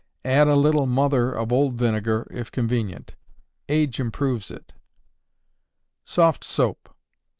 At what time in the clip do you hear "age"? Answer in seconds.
3.69-3.99